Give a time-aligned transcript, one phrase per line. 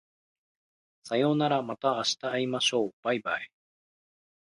[1.03, 3.39] さようならまた明日会いましょう baibai